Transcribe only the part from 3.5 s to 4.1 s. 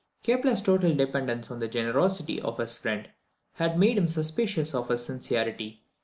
had made him